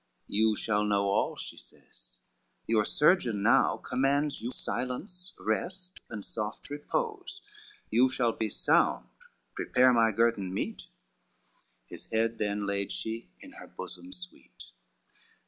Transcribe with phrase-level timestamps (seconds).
[0.25, 2.21] "You shall know all," she says,
[2.65, 7.43] "your surgeon now Commands you silence, rest and soft repose,
[7.91, 9.05] You shall be sound,
[9.53, 10.87] prepare my guerdon meet,"
[11.85, 14.71] His head then laid she in her bosom sweet.